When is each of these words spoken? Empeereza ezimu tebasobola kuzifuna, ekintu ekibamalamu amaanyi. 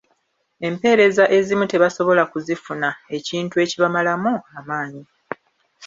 Empeereza 0.69 1.23
ezimu 1.37 1.65
tebasobola 1.71 2.23
kuzifuna, 2.31 2.89
ekintu 3.17 3.53
ekibamalamu 3.63 4.33
amaanyi. 4.59 5.03